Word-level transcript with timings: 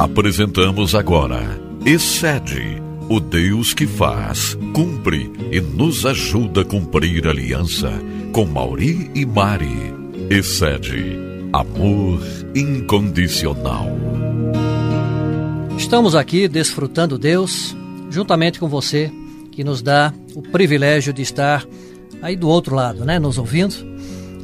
Apresentamos 0.00 0.94
agora 0.94 1.60
Excede, 1.84 2.82
o 3.06 3.20
Deus 3.20 3.74
que 3.74 3.86
faz, 3.86 4.56
cumpre 4.72 5.30
e 5.52 5.60
nos 5.60 6.06
ajuda 6.06 6.62
a 6.62 6.64
cumprir 6.64 7.28
aliança 7.28 7.92
com 8.32 8.46
Mauri 8.46 9.10
e 9.14 9.26
Mari. 9.26 9.94
Excede, 10.30 11.18
amor 11.52 12.18
incondicional. 12.54 13.88
Estamos 15.76 16.14
aqui 16.14 16.48
desfrutando 16.48 17.18
Deus 17.18 17.76
juntamente 18.08 18.58
com 18.58 18.68
você 18.68 19.12
que 19.52 19.62
nos 19.62 19.82
dá 19.82 20.14
o 20.34 20.40
privilégio 20.40 21.12
de 21.12 21.20
estar 21.20 21.62
aí 22.22 22.36
do 22.36 22.48
outro 22.48 22.74
lado, 22.74 23.04
né, 23.04 23.18
nos 23.18 23.36
ouvindo. 23.36 23.74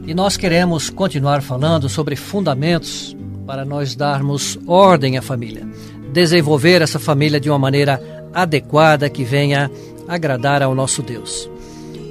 E 0.06 0.12
nós 0.12 0.36
queremos 0.36 0.90
continuar 0.90 1.40
falando 1.40 1.88
sobre 1.88 2.14
fundamentos 2.14 3.16
para 3.46 3.64
nós 3.64 3.94
darmos 3.94 4.58
ordem 4.66 5.16
à 5.16 5.22
família, 5.22 5.66
desenvolver 6.12 6.82
essa 6.82 6.98
família 6.98 7.38
de 7.38 7.48
uma 7.48 7.58
maneira 7.58 8.02
adequada 8.34 9.08
que 9.08 9.22
venha 9.22 9.70
agradar 10.08 10.62
ao 10.62 10.74
nosso 10.74 11.02
Deus. 11.02 11.48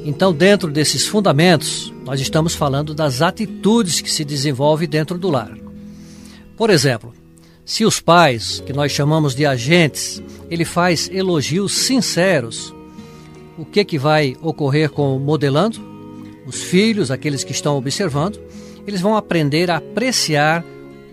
Então, 0.06 0.34
dentro 0.34 0.72
desses 0.72 1.06
fundamentos, 1.06 1.94
nós 2.06 2.22
estamos 2.22 2.56
falando 2.56 2.94
das 2.94 3.22
atitudes 3.22 4.00
que 4.00 4.12
se 4.12 4.24
desenvolvem 4.24 4.88
dentro 4.88 5.18
do 5.18 5.30
lar. 5.30 5.52
Por 6.56 6.70
exemplo, 6.70 7.14
se 7.66 7.84
os 7.84 8.00
pais, 8.00 8.62
que 8.66 8.72
nós 8.72 8.92
chamamos 8.92 9.36
de 9.36 9.46
agentes, 9.46 10.22
ele 10.50 10.64
faz 10.64 11.10
elogios 11.12 11.74
sinceros, 11.74 12.74
o 13.58 13.66
que 13.66 13.84
que 13.84 13.98
vai 13.98 14.38
ocorrer 14.42 14.90
com 14.90 15.18
o 15.18 15.20
modelando? 15.20 15.80
Os 16.46 16.62
filhos, 16.62 17.10
aqueles 17.10 17.44
que 17.44 17.52
estão 17.52 17.76
observando, 17.76 18.40
eles 18.86 19.02
vão 19.02 19.18
aprender 19.18 19.72
a 19.72 19.78
apreciar 19.78 20.64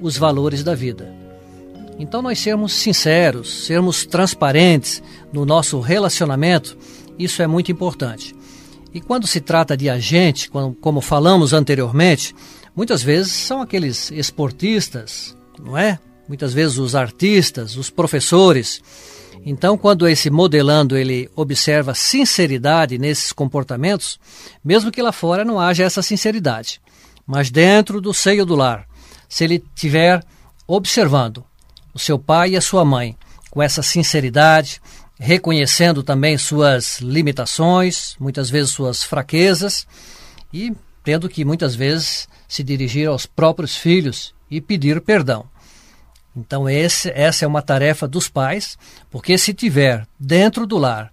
os 0.02 0.19
valores 0.19 0.62
da 0.62 0.74
vida. 0.74 1.15
Então 1.98 2.20
nós 2.20 2.38
sermos 2.38 2.73
sinceros, 2.73 3.66
sermos 3.66 4.04
transparentes 4.04 5.02
no 5.32 5.46
nosso 5.46 5.79
relacionamento, 5.80 6.76
isso 7.18 7.40
é 7.40 7.46
muito 7.46 7.71
importante. 7.71 8.35
E 8.93 9.01
quando 9.01 9.26
se 9.26 9.41
trata 9.41 9.76
de 9.76 9.88
agente, 9.88 10.51
como 10.51 11.01
falamos 11.01 11.52
anteriormente, 11.52 12.35
muitas 12.74 13.02
vezes 13.02 13.32
são 13.32 13.63
aqueles 13.63 14.10
esportistas, 14.10 15.37
não 15.63 15.79
é? 15.79 15.99
Muitas 16.29 16.52
vezes 16.52 16.79
os 16.79 16.95
artistas, 16.95 17.76
os 17.76 17.88
professores. 17.88 18.82
Então, 19.45 19.79
quando 19.79 20.07
esse 20.07 20.30
modelando 20.30 20.96
ele 20.96 21.30
observa 21.35 21.95
sinceridade 21.95 22.98
nesses 22.98 23.32
comportamentos, 23.32 24.19
mesmo 24.65 24.91
que 24.91 25.02
lá 25.02 25.13
fora 25.13 25.45
não 25.45 25.59
haja 25.59 25.85
essa 25.85 26.02
sinceridade, 26.02 26.80
mas 27.26 27.51
dentro 27.51 28.01
do 28.01 28.13
seio 28.13 28.45
do 28.45 28.54
lar, 28.54 28.87
se 29.33 29.45
ele 29.45 29.65
tiver 29.75 30.23
observando 30.66 31.43
o 31.95 31.99
seu 31.99 32.19
pai 32.19 32.51
e 32.51 32.57
a 32.59 32.61
sua 32.61 32.85
mãe 32.85 33.16
com 33.51 33.63
essa 33.63 33.83
sinceridade, 33.83 34.79
reconhecendo 35.19 36.02
também 36.02 36.37
suas 36.37 37.01
limitações, 37.01 38.15
muitas 38.21 38.51
vezes 38.51 38.73
suas 38.73 39.03
fraquezas, 39.03 39.87
e 40.53 40.75
tendo 41.03 41.30
que 41.30 41.47
muitas 41.47 41.75
vezes 41.75 42.29
se 42.47 42.63
dirigir 42.63 43.09
aos 43.09 43.25
próprios 43.25 43.75
filhos 43.75 44.35
e 44.51 44.60
pedir 44.60 45.01
perdão. 45.01 45.47
Então, 46.37 46.69
esse, 46.69 47.10
essa 47.15 47.47
é 47.47 47.49
uma 47.49 47.63
tarefa 47.63 48.07
dos 48.07 48.29
pais, 48.29 48.77
porque 49.10 49.38
se 49.38 49.55
tiver 49.55 50.07
dentro 50.21 50.66
do 50.66 50.77
lar 50.77 51.10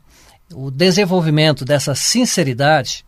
o 0.54 0.70
desenvolvimento 0.70 1.64
dessa 1.64 1.96
sinceridade, 1.96 3.06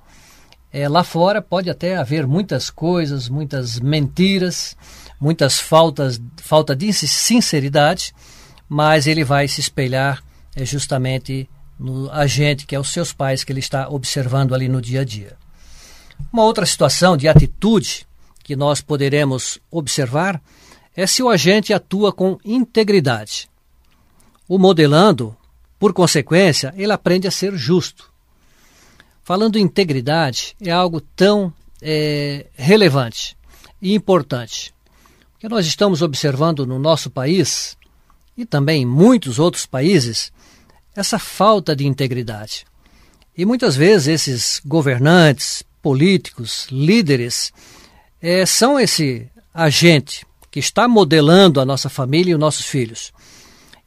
é, 0.72 0.88
lá 0.88 1.04
fora 1.04 1.42
pode 1.42 1.70
até 1.70 1.98
haver 1.98 2.26
muitas 2.26 2.70
coisas, 2.70 3.28
muitas 3.28 3.80
mentiras, 3.80 4.76
muitas 5.20 5.60
faltas, 5.60 6.22
falta 6.38 6.76
de 6.76 6.92
sinceridade, 6.94 8.14
mas 8.70 9.08
ele 9.08 9.24
vai 9.24 9.48
se 9.48 9.60
espelhar 9.60 10.24
é 10.56 10.66
justamente 10.66 11.50
no 11.80 12.12
agente, 12.12 12.66
que 12.66 12.76
é 12.76 12.80
os 12.80 12.92
seus 12.92 13.14
pais, 13.14 13.44
que 13.44 13.52
ele 13.52 13.60
está 13.60 13.90
observando 13.90 14.54
ali 14.54 14.68
no 14.68 14.82
dia 14.82 15.02
a 15.02 15.06
dia. 15.06 15.38
Uma 16.32 16.44
outra 16.44 16.66
situação 16.66 17.18
de 17.18 17.28
atitude 17.28 18.06
que 18.44 18.56
nós 18.56 18.82
poderemos 18.82 19.60
observar 19.72 20.42
é 20.96 21.08
se 21.08 21.24
o 21.24 21.30
agente 21.30 21.74
atua 21.74 22.12
com 22.12 22.38
integridade. 22.44 23.50
O 24.48 24.60
modelando, 24.60 25.36
por 25.80 25.94
consequência, 25.94 26.74
ele 26.76 26.92
aprende 26.92 27.28
a 27.28 27.32
ser 27.32 27.56
justo. 27.56 28.11
Falando 29.32 29.56
em 29.56 29.62
integridade, 29.62 30.58
é 30.62 30.72
algo 30.72 31.00
tão 31.00 31.54
é, 31.82 32.48
relevante 32.54 33.38
e 33.82 33.94
importante 33.94 34.74
que 35.40 35.48
nós 35.48 35.66
estamos 35.66 36.02
observando 36.02 36.68
no 36.68 36.78
nosso 36.78 37.10
país 37.10 37.78
e 38.36 38.46
também 38.46 38.82
em 38.82 38.86
muitos 38.86 39.40
outros 39.40 39.66
países 39.66 40.34
essa 40.94 41.18
falta 41.18 41.74
de 41.74 41.88
integridade. 41.88 42.66
E 43.38 43.46
muitas 43.46 43.74
vezes 43.74 44.08
esses 44.10 44.62
governantes, 44.66 45.64
políticos, 45.82 46.68
líderes, 46.70 47.54
é, 48.22 48.46
são 48.46 48.78
esse 48.78 49.30
agente 49.54 50.26
que 50.52 50.60
está 50.60 50.90
modelando 50.90 51.62
a 51.62 51.66
nossa 51.66 51.88
família 51.88 52.32
e 52.32 52.36
os 52.36 52.40
nossos 52.42 52.66
filhos. 52.66 53.14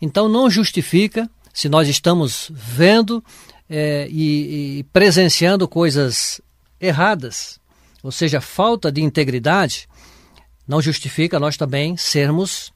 Então 0.00 0.26
não 0.26 0.48
justifica 0.48 1.28
se 1.52 1.68
nós 1.68 1.86
estamos 1.86 2.50
vendo 2.50 3.22
é, 3.68 4.06
e, 4.10 4.78
e 4.78 4.82
presenciando 4.84 5.66
coisas 5.66 6.40
erradas, 6.80 7.58
ou 8.02 8.12
seja, 8.12 8.40
falta 8.40 8.92
de 8.92 9.02
integridade, 9.02 9.88
não 10.66 10.80
justifica 10.80 11.40
nós 11.40 11.56
também 11.56 11.96
sermos, 11.96 12.72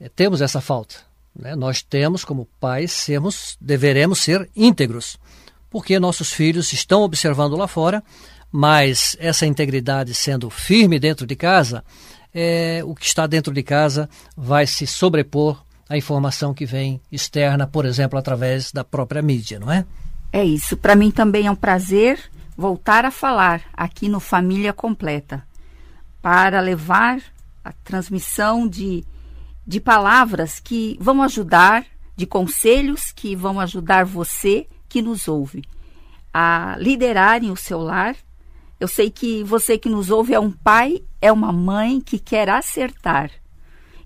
é, 0.00 0.08
temos 0.08 0.40
essa 0.40 0.60
falta. 0.60 0.96
Né? 1.34 1.54
Nós 1.54 1.82
temos, 1.82 2.24
como 2.24 2.48
pais, 2.60 2.92
sermos, 2.92 3.56
deveremos 3.60 4.20
ser 4.20 4.48
íntegros, 4.54 5.18
porque 5.70 5.98
nossos 5.98 6.32
filhos 6.32 6.72
estão 6.72 7.02
observando 7.02 7.56
lá 7.56 7.66
fora, 7.66 8.02
mas 8.50 9.16
essa 9.18 9.44
integridade 9.44 10.14
sendo 10.14 10.48
firme 10.48 10.98
dentro 10.98 11.26
de 11.26 11.34
casa, 11.34 11.84
é, 12.32 12.82
o 12.84 12.94
que 12.94 13.04
está 13.04 13.26
dentro 13.26 13.52
de 13.52 13.62
casa 13.62 14.08
vai 14.36 14.66
se 14.66 14.86
sobrepor 14.86 15.64
à 15.88 15.96
informação 15.96 16.54
que 16.54 16.64
vem 16.64 17.00
externa, 17.10 17.66
por 17.66 17.84
exemplo, 17.84 18.18
através 18.18 18.70
da 18.72 18.84
própria 18.84 19.20
mídia, 19.20 19.58
não 19.58 19.70
é? 19.70 19.84
É 20.34 20.44
isso. 20.44 20.76
Para 20.76 20.96
mim 20.96 21.12
também 21.12 21.46
é 21.46 21.50
um 21.50 21.54
prazer 21.54 22.18
voltar 22.56 23.04
a 23.04 23.12
falar 23.12 23.62
aqui 23.72 24.08
no 24.08 24.18
Família 24.18 24.72
Completa 24.72 25.46
para 26.20 26.60
levar 26.60 27.22
a 27.62 27.70
transmissão 27.70 28.66
de 28.66 29.04
de 29.64 29.80
palavras 29.80 30.58
que 30.58 30.98
vão 31.00 31.22
ajudar, 31.22 31.86
de 32.16 32.26
conselhos 32.26 33.12
que 33.12 33.36
vão 33.36 33.60
ajudar 33.60 34.04
você 34.04 34.66
que 34.88 35.00
nos 35.00 35.28
ouve 35.28 35.62
a 36.32 36.74
liderarem 36.80 37.52
o 37.52 37.56
seu 37.56 37.78
lar. 37.78 38.16
Eu 38.80 38.88
sei 38.88 39.12
que 39.12 39.44
você 39.44 39.78
que 39.78 39.88
nos 39.88 40.10
ouve 40.10 40.34
é 40.34 40.40
um 40.40 40.50
pai, 40.50 41.04
é 41.22 41.30
uma 41.30 41.52
mãe 41.52 42.00
que 42.00 42.18
quer 42.18 42.50
acertar. 42.50 43.30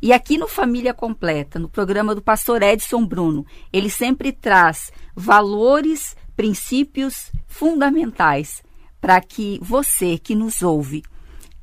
E 0.00 0.12
aqui 0.12 0.38
no 0.38 0.46
Família 0.46 0.94
Completa, 0.94 1.58
no 1.58 1.68
programa 1.68 2.14
do 2.14 2.22
pastor 2.22 2.62
Edson 2.62 3.04
Bruno, 3.04 3.44
ele 3.72 3.90
sempre 3.90 4.30
traz 4.30 4.92
valores, 5.14 6.16
princípios 6.38 7.32
fundamentais 7.48 8.62
para 9.00 9.20
que 9.20 9.58
você 9.60 10.16
que 10.16 10.36
nos 10.36 10.62
ouve 10.62 11.02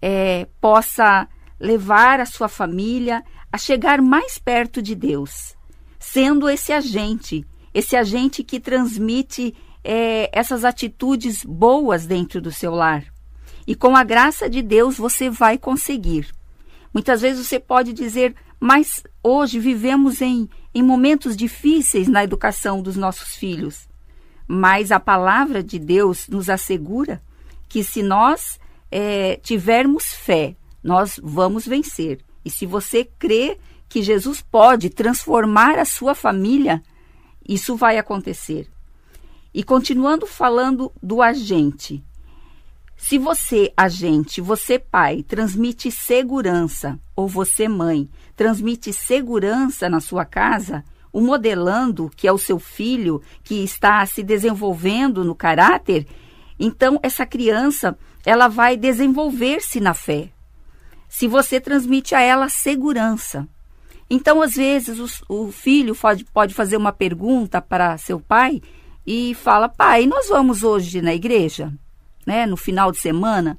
é, 0.01 0.49
possa 0.59 1.29
levar 1.57 2.19
a 2.19 2.25
sua 2.25 2.49
família 2.49 3.23
a 3.49 3.57
chegar 3.57 4.01
mais 4.01 4.37
perto 4.37 4.81
de 4.81 4.93
Deus, 4.93 5.55
sendo 5.97 6.49
esse 6.49 6.73
agente, 6.73 7.47
esse 7.73 7.95
agente 7.95 8.43
que 8.43 8.59
transmite 8.59 9.55
é, 9.81 10.29
essas 10.37 10.65
atitudes 10.65 11.41
boas 11.45 12.05
dentro 12.05 12.41
do 12.41 12.51
seu 12.51 12.75
lar. 12.75 13.05
E 13.65 13.75
com 13.75 13.95
a 13.95 14.03
graça 14.03 14.49
de 14.49 14.61
Deus 14.61 14.97
você 14.97 15.29
vai 15.29 15.57
conseguir. 15.57 16.27
Muitas 16.93 17.21
vezes 17.21 17.47
você 17.47 17.61
pode 17.61 17.93
dizer, 17.93 18.35
mas 18.59 19.01
hoje 19.23 19.57
vivemos 19.57 20.21
em, 20.21 20.49
em 20.73 20.83
momentos 20.83 21.33
difíceis 21.37 22.09
na 22.09 22.25
educação 22.25 22.81
dos 22.81 22.97
nossos 22.97 23.35
filhos. 23.35 23.87
Mas 24.47 24.91
a 24.91 24.99
palavra 24.99 25.63
de 25.63 25.79
Deus 25.79 26.27
nos 26.27 26.49
assegura 26.49 27.21
que 27.67 27.83
se 27.83 28.03
nós 28.03 28.59
é, 28.91 29.37
tivermos 29.37 30.13
fé, 30.13 30.55
nós 30.83 31.19
vamos 31.21 31.65
vencer. 31.65 32.19
E 32.43 32.49
se 32.49 32.65
você 32.65 33.03
crê 33.03 33.57
que 33.89 34.03
Jesus 34.03 34.41
pode 34.41 34.89
transformar 34.89 35.79
a 35.79 35.85
sua 35.85 36.13
família, 36.13 36.81
isso 37.47 37.75
vai 37.75 37.97
acontecer. 37.97 38.69
E 39.53 39.63
continuando 39.63 40.27
falando 40.27 40.91
do 41.01 41.21
agente. 41.21 42.03
Se 42.97 43.17
você, 43.17 43.73
agente, 43.75 44.41
você 44.41 44.79
pai, 44.79 45.23
transmite 45.23 45.91
segurança, 45.91 46.99
ou 47.15 47.27
você, 47.27 47.67
mãe, 47.67 48.09
transmite 48.35 48.91
segurança 48.93 49.89
na 49.89 49.99
sua 49.99 50.25
casa, 50.25 50.83
o 51.15 51.21
modelando, 51.21 52.11
que 52.13 52.27
é 52.27 52.31
o 52.33 52.37
seu 52.37 52.59
filho, 52.59 53.21
que 53.41 53.63
está 53.63 54.05
se 54.05 54.21
desenvolvendo 54.21 55.23
no 55.23 55.33
caráter, 55.33 56.05
então 56.59 56.99
essa 57.01 57.25
criança, 57.25 57.97
ela 58.25 58.49
vai 58.49 58.75
desenvolver-se 58.75 59.79
na 59.79 59.93
fé 59.93 60.29
se 61.07 61.25
você 61.25 61.61
transmite 61.61 62.13
a 62.13 62.19
ela 62.19 62.49
segurança. 62.49 63.47
Então, 64.09 64.41
às 64.41 64.55
vezes, 64.55 65.23
o, 65.29 65.45
o 65.45 65.51
filho 65.53 65.95
pode, 65.95 66.25
pode 66.25 66.53
fazer 66.53 66.75
uma 66.75 66.91
pergunta 66.91 67.61
para 67.61 67.97
seu 67.97 68.19
pai 68.19 68.61
e 69.07 69.33
fala: 69.35 69.69
Pai, 69.69 70.05
nós 70.05 70.27
vamos 70.27 70.63
hoje 70.63 71.01
na 71.01 71.15
igreja, 71.15 71.71
né, 72.27 72.45
no 72.45 72.57
final 72.57 72.91
de 72.91 72.97
semana? 72.97 73.57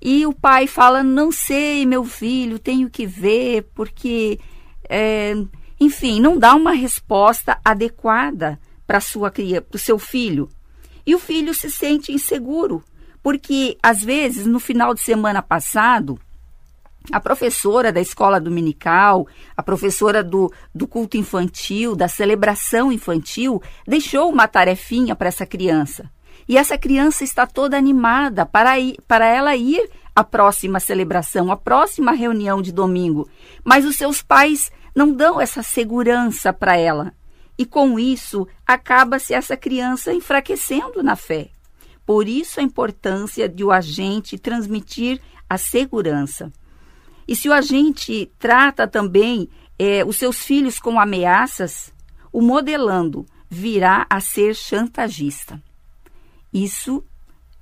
E 0.00 0.24
o 0.24 0.32
pai 0.32 0.66
fala: 0.66 1.02
Não 1.02 1.30
sei, 1.30 1.84
meu 1.84 2.02
filho, 2.02 2.58
tenho 2.58 2.88
que 2.88 3.06
ver, 3.06 3.68
porque. 3.74 4.40
É, 4.88 5.34
enfim, 5.80 6.20
não 6.20 6.38
dá 6.38 6.54
uma 6.54 6.72
resposta 6.72 7.58
adequada 7.64 8.58
para 8.86 8.98
o 9.72 9.78
seu 9.78 9.98
filho. 9.98 10.48
E 11.06 11.14
o 11.14 11.18
filho 11.18 11.54
se 11.54 11.70
sente 11.70 12.12
inseguro, 12.12 12.82
porque 13.22 13.78
às 13.82 14.02
vezes 14.02 14.46
no 14.46 14.58
final 14.58 14.94
de 14.94 15.00
semana 15.00 15.42
passado, 15.42 16.18
a 17.10 17.20
professora 17.20 17.92
da 17.92 18.00
escola 18.00 18.40
dominical, 18.40 19.26
a 19.56 19.62
professora 19.62 20.22
do, 20.22 20.52
do 20.74 20.86
culto 20.86 21.16
infantil, 21.16 21.96
da 21.96 22.08
celebração 22.08 22.92
infantil, 22.92 23.62
deixou 23.86 24.30
uma 24.30 24.46
tarefinha 24.46 25.14
para 25.14 25.28
essa 25.28 25.46
criança. 25.46 26.10
E 26.48 26.56
essa 26.56 26.78
criança 26.78 27.24
está 27.24 27.46
toda 27.46 27.76
animada 27.76 28.44
para, 28.46 28.78
ir, 28.78 28.96
para 29.06 29.26
ela 29.26 29.54
ir 29.54 29.88
à 30.18 30.24
próxima 30.24 30.80
celebração, 30.80 31.52
à 31.52 31.56
próxima 31.56 32.10
reunião 32.10 32.60
de 32.60 32.72
domingo. 32.72 33.28
Mas 33.62 33.84
os 33.84 33.94
seus 33.94 34.20
pais 34.20 34.72
não 34.92 35.12
dão 35.12 35.40
essa 35.40 35.62
segurança 35.62 36.52
para 36.52 36.76
ela. 36.76 37.14
E 37.56 37.64
com 37.64 38.00
isso, 38.00 38.44
acaba-se 38.66 39.32
essa 39.32 39.56
criança 39.56 40.12
enfraquecendo 40.12 41.04
na 41.04 41.14
fé. 41.14 41.50
Por 42.04 42.26
isso 42.26 42.58
a 42.58 42.64
importância 42.64 43.48
de 43.48 43.62
o 43.62 43.70
agente 43.70 44.36
transmitir 44.36 45.20
a 45.48 45.56
segurança. 45.56 46.52
E 47.28 47.36
se 47.36 47.48
o 47.48 47.52
agente 47.52 48.28
trata 48.40 48.88
também 48.88 49.48
é, 49.78 50.04
os 50.04 50.16
seus 50.16 50.42
filhos 50.42 50.80
com 50.80 50.98
ameaças, 50.98 51.92
o 52.32 52.42
modelando 52.42 53.24
virá 53.48 54.04
a 54.10 54.18
ser 54.18 54.52
chantagista. 54.56 55.62
Isso 56.52 57.04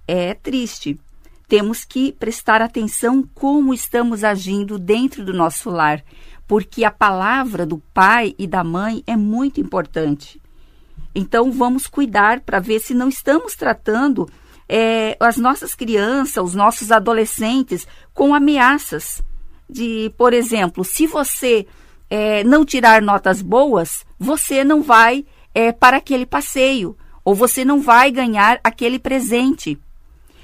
é 0.08 0.32
triste. 0.32 0.98
Temos 1.48 1.84
que 1.84 2.12
prestar 2.12 2.60
atenção 2.60 3.22
como 3.34 3.72
estamos 3.72 4.24
agindo 4.24 4.78
dentro 4.78 5.24
do 5.24 5.32
nosso 5.32 5.70
lar, 5.70 6.02
porque 6.46 6.84
a 6.84 6.90
palavra 6.90 7.64
do 7.64 7.78
pai 7.94 8.34
e 8.38 8.46
da 8.46 8.64
mãe 8.64 9.02
é 9.06 9.16
muito 9.16 9.60
importante. 9.60 10.40
Então 11.14 11.50
vamos 11.50 11.86
cuidar 11.86 12.40
para 12.40 12.58
ver 12.58 12.80
se 12.80 12.94
não 12.94 13.08
estamos 13.08 13.54
tratando 13.54 14.28
é, 14.68 15.16
as 15.20 15.36
nossas 15.36 15.74
crianças, 15.74 16.44
os 16.44 16.54
nossos 16.54 16.90
adolescentes 16.90 17.86
com 18.12 18.34
ameaças 18.34 19.22
de, 19.68 20.12
por 20.16 20.32
exemplo, 20.32 20.84
se 20.84 21.06
você 21.06 21.66
é, 22.08 22.44
não 22.44 22.64
tirar 22.64 23.02
notas 23.02 23.42
boas, 23.42 24.04
você 24.18 24.64
não 24.64 24.82
vai 24.82 25.24
é, 25.54 25.72
para 25.72 25.96
aquele 25.96 26.26
passeio 26.26 26.96
ou 27.24 27.34
você 27.34 27.64
não 27.64 27.80
vai 27.80 28.10
ganhar 28.10 28.60
aquele 28.62 28.98
presente. 28.98 29.78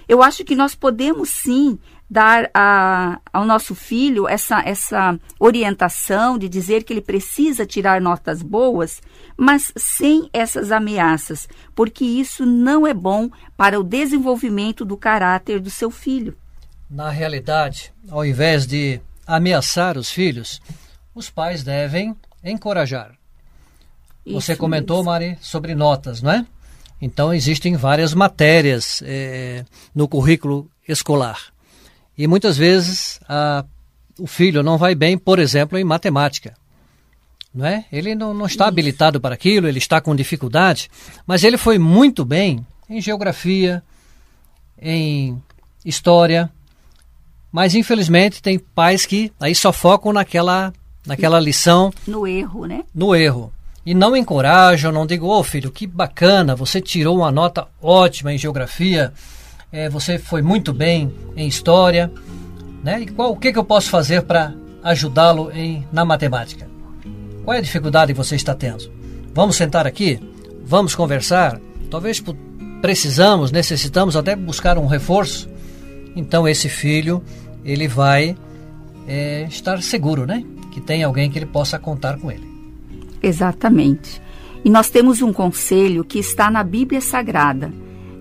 Eu 0.08 0.22
acho 0.22 0.44
que 0.44 0.54
nós 0.54 0.74
podemos 0.74 1.30
sim 1.30 1.78
dar 2.12 2.50
a, 2.52 3.18
ao 3.32 3.46
nosso 3.46 3.74
filho 3.74 4.28
essa, 4.28 4.60
essa 4.60 5.18
orientação 5.40 6.36
de 6.36 6.46
dizer 6.46 6.84
que 6.84 6.92
ele 6.92 7.00
precisa 7.00 7.64
tirar 7.64 8.02
notas 8.02 8.42
boas, 8.42 9.00
mas 9.34 9.72
sem 9.74 10.28
essas 10.30 10.70
ameaças, 10.70 11.48
porque 11.74 12.04
isso 12.04 12.44
não 12.44 12.86
é 12.86 12.92
bom 12.92 13.30
para 13.56 13.80
o 13.80 13.82
desenvolvimento 13.82 14.84
do 14.84 14.94
caráter 14.94 15.58
do 15.58 15.70
seu 15.70 15.90
filho. 15.90 16.36
Na 16.90 17.08
realidade, 17.08 17.90
ao 18.10 18.26
invés 18.26 18.66
de 18.66 19.00
ameaçar 19.26 19.96
os 19.96 20.10
filhos, 20.10 20.60
os 21.14 21.30
pais 21.30 21.62
devem 21.62 22.14
encorajar. 22.44 23.12
Isso 24.26 24.40
Você 24.40 24.54
comentou, 24.54 24.98
mesmo. 24.98 25.10
Mari, 25.10 25.38
sobre 25.40 25.74
notas, 25.74 26.20
não 26.20 26.30
é? 26.30 26.46
Então, 27.04 27.34
existem 27.34 27.74
várias 27.74 28.14
matérias 28.14 29.02
é, 29.04 29.64
no 29.92 30.06
currículo 30.06 30.70
escolar. 30.88 31.52
E 32.16 32.28
muitas 32.28 32.56
vezes 32.56 33.18
a, 33.28 33.64
o 34.16 34.28
filho 34.28 34.62
não 34.62 34.78
vai 34.78 34.94
bem, 34.94 35.18
por 35.18 35.40
exemplo, 35.40 35.76
em 35.76 35.82
matemática. 35.82 36.54
Não 37.52 37.66
é? 37.66 37.84
Ele 37.92 38.14
não, 38.14 38.32
não 38.32 38.46
está 38.46 38.66
Isso. 38.66 38.68
habilitado 38.68 39.20
para 39.20 39.34
aquilo, 39.34 39.66
ele 39.66 39.78
está 39.78 40.00
com 40.00 40.14
dificuldade, 40.14 40.88
mas 41.26 41.42
ele 41.42 41.58
foi 41.58 41.76
muito 41.76 42.24
bem 42.24 42.64
em 42.88 43.00
geografia, 43.00 43.82
em 44.80 45.42
história, 45.84 46.48
mas 47.50 47.74
infelizmente 47.74 48.40
tem 48.40 48.60
pais 48.60 49.04
que 49.04 49.32
aí 49.40 49.56
só 49.56 49.72
focam 49.72 50.12
naquela, 50.12 50.72
naquela 51.04 51.40
lição. 51.40 51.92
No 52.06 52.28
erro, 52.28 52.64
né? 52.64 52.84
No 52.94 53.12
erro. 53.12 53.52
E 53.84 53.94
não 53.94 54.16
encorajam, 54.16 54.92
não 54.92 55.06
digam, 55.06 55.28
ô 55.28 55.40
oh, 55.40 55.42
filho, 55.42 55.70
que 55.70 55.86
bacana, 55.86 56.54
você 56.54 56.80
tirou 56.80 57.16
uma 57.16 57.32
nota 57.32 57.66
ótima 57.80 58.32
em 58.32 58.38
geografia, 58.38 59.12
é, 59.72 59.88
você 59.88 60.18
foi 60.18 60.40
muito 60.40 60.72
bem 60.72 61.12
em 61.36 61.48
história. 61.48 62.12
Né? 62.84 63.00
E 63.02 63.06
qual, 63.06 63.32
o 63.32 63.36
que, 63.36 63.52
que 63.52 63.58
eu 63.58 63.64
posso 63.64 63.90
fazer 63.90 64.22
para 64.22 64.54
ajudá-lo 64.84 65.50
na 65.90 66.04
matemática? 66.04 66.68
Qual 67.44 67.54
é 67.54 67.58
a 67.58 67.62
dificuldade 67.62 68.12
que 68.12 68.18
você 68.18 68.36
está 68.36 68.54
tendo? 68.54 68.90
Vamos 69.34 69.56
sentar 69.56 69.86
aqui? 69.86 70.20
Vamos 70.64 70.94
conversar? 70.94 71.60
Talvez 71.90 72.22
precisamos, 72.80 73.50
necessitamos 73.50 74.16
até 74.16 74.36
buscar 74.36 74.78
um 74.78 74.86
reforço. 74.86 75.48
Então 76.14 76.46
esse 76.46 76.68
filho 76.68 77.22
ele 77.64 77.88
vai 77.88 78.36
é, 79.08 79.46
estar 79.48 79.82
seguro, 79.82 80.26
né? 80.26 80.44
Que 80.70 80.80
tem 80.80 81.02
alguém 81.02 81.30
que 81.30 81.38
ele 81.38 81.46
possa 81.46 81.78
contar 81.78 82.18
com 82.18 82.30
ele. 82.30 82.51
Exatamente. 83.22 84.20
E 84.64 84.70
nós 84.70 84.90
temos 84.90 85.22
um 85.22 85.32
conselho 85.32 86.04
que 86.04 86.18
está 86.18 86.50
na 86.50 86.62
Bíblia 86.62 87.00
Sagrada, 87.00 87.72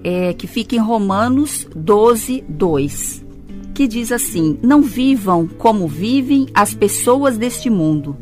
é, 0.04 0.34
que 0.34 0.48
fica 0.48 0.76
em 0.76 0.80
Romanos 0.80 1.68
12, 1.76 2.44
2, 2.48 3.26
que 3.74 3.88
diz 3.88 4.12
assim: 4.12 4.58
Não 4.62 4.82
vivam 4.82 5.48
como 5.48 5.88
vivem 5.88 6.48
as 6.54 6.74
pessoas 6.74 7.38
deste 7.38 7.70
mundo, 7.70 8.18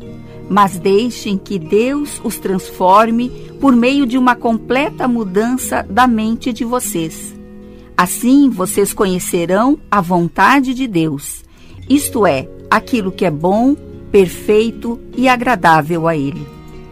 mas 0.48 0.78
deixem 0.78 1.38
que 1.38 1.58
Deus 1.58 2.20
os 2.22 2.38
transforme 2.38 3.30
por 3.60 3.74
meio 3.74 4.06
de 4.06 4.18
uma 4.18 4.34
completa 4.36 5.08
mudança 5.08 5.86
da 5.88 6.06
mente 6.06 6.52
de 6.52 6.64
vocês 6.64 7.40
Assim 8.00 8.48
vocês 8.48 8.94
conhecerão 8.94 9.78
a 9.90 10.00
vontade 10.00 10.72
de 10.72 10.86
Deus, 10.86 11.44
isto 11.86 12.24
é, 12.24 12.48
aquilo 12.70 13.12
que 13.12 13.26
é 13.26 13.30
bom, 13.30 13.76
perfeito 14.10 14.98
e 15.14 15.28
agradável 15.28 16.08
a 16.08 16.16
Ele. 16.16 16.40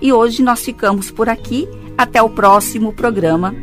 E 0.01 0.13
hoje 0.13 0.43
nós 0.43 0.61
ficamos 0.61 1.11
por 1.11 1.29
aqui. 1.29 1.69
Até 1.97 2.23
o 2.23 2.31
próximo 2.31 2.93
programa, 2.93 3.55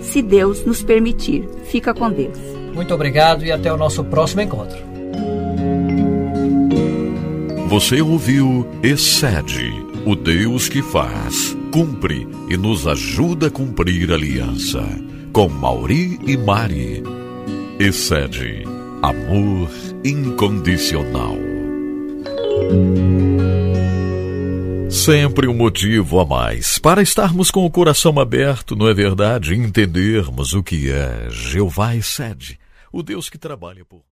se 0.00 0.20
Deus 0.20 0.64
nos 0.64 0.82
permitir. 0.82 1.48
Fica 1.66 1.94
com 1.94 2.10
Deus. 2.10 2.36
Muito 2.74 2.92
obrigado 2.92 3.44
e 3.44 3.52
até 3.52 3.72
o 3.72 3.76
nosso 3.76 4.02
próximo 4.04 4.40
encontro. 4.40 4.78
Você 7.68 8.00
ouviu 8.00 8.66
Excede, 8.82 9.70
o 10.06 10.16
Deus 10.16 10.68
que 10.68 10.82
faz, 10.82 11.56
cumpre 11.70 12.26
e 12.48 12.56
nos 12.56 12.86
ajuda 12.86 13.48
a 13.48 13.50
cumprir 13.50 14.10
a 14.10 14.14
aliança 14.14 14.82
com 15.32 15.48
Mauri 15.48 16.18
e 16.26 16.36
Mari. 16.36 17.02
Excede 17.78 18.64
amor 19.02 19.68
incondicional. 20.04 21.36
Sempre 24.98 25.46
um 25.46 25.54
motivo 25.54 26.18
a 26.18 26.26
mais 26.26 26.76
para 26.76 27.00
estarmos 27.00 27.52
com 27.52 27.64
o 27.64 27.70
coração 27.70 28.18
aberto, 28.18 28.74
não 28.74 28.88
é 28.88 28.92
verdade? 28.92 29.54
E 29.54 29.56
entendermos 29.56 30.54
o 30.54 30.62
que 30.62 30.90
é 30.90 31.28
Jeová 31.30 31.94
excede, 31.94 32.58
o 32.92 33.00
Deus 33.00 33.30
que 33.30 33.38
trabalha 33.38 33.84
por 33.84 34.07